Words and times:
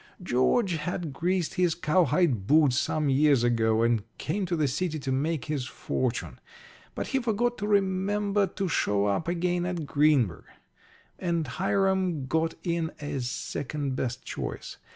George 0.23 0.77
had 0.77 1.13
greased 1.13 1.53
his 1.53 1.75
cowhide 1.75 2.47
boots 2.47 2.75
some 2.75 3.07
years 3.07 3.43
ago, 3.43 3.83
and 3.83 4.01
came 4.17 4.47
to 4.47 4.55
the 4.55 4.67
city 4.67 4.97
to 4.97 5.11
make 5.11 5.45
his 5.45 5.67
fortune. 5.67 6.39
But 6.95 7.05
he 7.09 7.19
forgot 7.19 7.59
to 7.59 7.67
remember 7.67 8.47
to 8.47 8.67
show 8.67 9.05
up 9.05 9.27
again 9.27 9.63
at 9.63 9.85
Greenburg, 9.85 10.45
and 11.19 11.45
Hiram 11.45 12.25
got 12.25 12.55
in 12.63 12.89
as 12.99 13.29
second 13.29 13.95
best 13.95 14.25
choice. 14.25 14.77